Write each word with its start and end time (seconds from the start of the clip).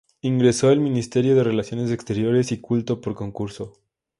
Ingresó 0.21 0.69
al 0.69 0.79
Ministerio 0.79 1.35
de 1.35 1.43
Relaciones 1.43 1.91
Exteriores 1.91 2.51
y 2.51 2.57
Culto 2.59 3.01
por 3.01 3.13
concurso. 3.13 3.73